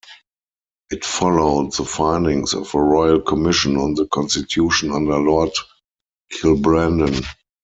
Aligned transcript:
It 0.89 1.05
followed 1.05 1.73
the 1.73 1.85
findings 1.85 2.55
of 2.55 2.73
a 2.73 2.81
Royal 2.81 3.21
Commission 3.21 3.77
on 3.77 3.93
the 3.93 4.07
Constitution 4.07 4.91
under 4.91 5.19
Lord 5.19 5.51
Kilbrandon. 6.33 7.23